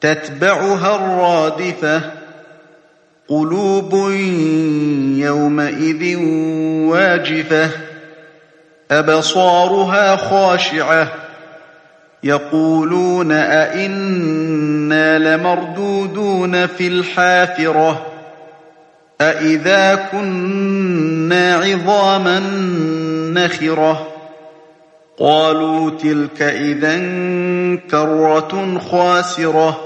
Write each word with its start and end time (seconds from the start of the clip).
تتبعها 0.00 0.96
الرادفة. 0.96 2.00
قلوب 3.28 3.94
يومئذ 5.16 6.16
واجفة. 6.86 7.70
أبصارها 8.90 10.16
خاشعة. 10.16 11.08
يقولون 12.24 13.32
أئنا 13.32 15.18
لمردودون 15.18 16.66
في 16.66 16.88
الحافرة. 16.88 18.06
أئذا 19.20 19.94
كنا 19.94 21.54
عظاما 21.54 22.40
نخرة. 23.34 24.08
قالوا 25.18 25.90
تلك 25.90 26.42
إذا 26.42 26.96
كرة 27.90 28.78
خاسرة. 28.90 29.85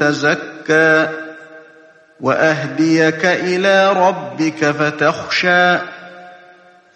تزكى 0.00 1.08
وأهديك 2.20 3.24
إلى 3.24 3.92
ربك 3.92 4.64
فتخشى 4.64 5.78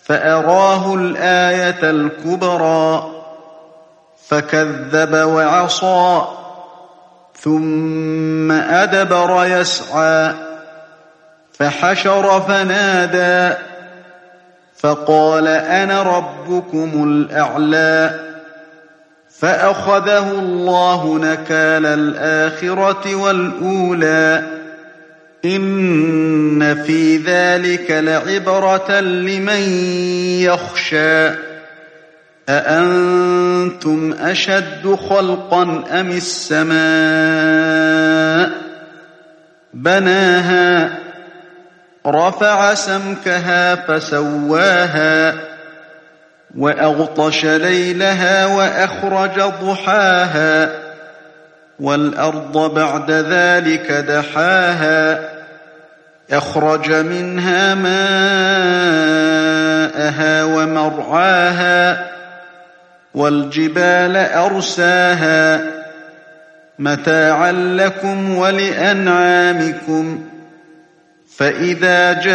فأراه 0.04 0.94
الآية 0.94 1.90
الكبرى 1.90 3.10
فكذب 4.28 5.14
وعصى 5.14 6.22
ثم 7.40 8.52
أدبر 8.52 9.44
يسعى 9.44 10.34
فحشر 11.52 12.40
فنادى 12.40 13.56
فقال 14.76 15.48
أنا 15.48 16.02
ربكم 16.02 17.04
الأعلى 17.04 18.23
فأخذه 19.40 20.30
الله 20.30 21.18
نكال 21.18 21.86
الآخرة 21.86 23.14
والأولى. 23.14 24.42
إن 25.44 26.82
في 26.82 27.16
ذلك 27.16 27.90
لعبرة 27.90 29.00
لمن 29.00 29.60
يخشى. 30.40 31.28
أأنتم 32.48 34.14
أشد 34.20 34.98
خلقا 35.08 35.62
أم 36.00 36.10
السماء؟ 36.10 36.74
بناها 39.74 40.98
رفع 42.06 42.74
سمكها 42.74 43.74
فسواها. 43.74 45.53
وأغطش 46.58 47.44
ليلها 47.44 48.46
وأخرج 48.46 49.40
ضحاها 49.40 50.70
والأرض 51.80 52.74
بعد 52.74 53.10
ذلك 53.10 53.92
دحاها 53.92 55.20
أخرج 56.32 56.92
منها 56.92 57.74
ماءها 57.74 57.94
ومرعاها 60.44 62.06
والجبال 63.14 64.16
أرساها 64.16 65.60
متاعا 66.78 67.52
لكم 67.52 68.36
ولأنعامكم 68.36 70.24
فإذا 71.36 72.12
جاءت 72.12 72.34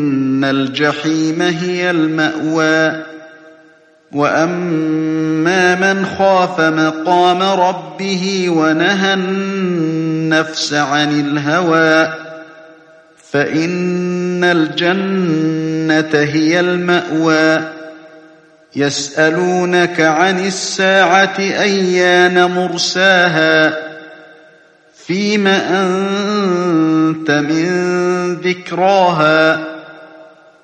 الجحيم 0.45 1.41
هي 1.41 1.91
المأوى. 1.91 3.03
وأما 4.11 5.75
من 5.75 6.05
خاف 6.05 6.61
مقام 6.61 7.41
ربه 7.41 8.49
ونهى 8.49 9.13
النفس 9.13 10.73
عن 10.73 11.19
الهوى 11.19 12.13
فإن 13.31 14.43
الجنة 14.43 16.19
هي 16.19 16.59
المأوى. 16.59 17.61
يسألونك 18.75 20.01
عن 20.01 20.45
الساعة 20.45 21.39
أيان 21.39 22.51
مرساها 22.51 23.77
فيم 25.07 25.47
أنت 25.47 27.31
من 27.31 28.33
ذكراها. 28.33 29.70